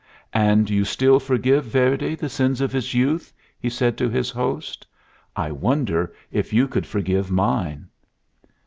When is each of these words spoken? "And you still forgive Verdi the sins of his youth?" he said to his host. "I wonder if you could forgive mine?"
"And 0.33 0.67
you 0.67 0.83
still 0.83 1.19
forgive 1.19 1.63
Verdi 1.65 2.15
the 2.15 2.27
sins 2.27 2.59
of 2.59 2.71
his 2.71 2.95
youth?" 2.95 3.31
he 3.59 3.69
said 3.69 3.99
to 3.99 4.09
his 4.09 4.31
host. 4.31 4.87
"I 5.35 5.51
wonder 5.51 6.11
if 6.31 6.51
you 6.53 6.67
could 6.67 6.87
forgive 6.87 7.29
mine?" 7.29 7.87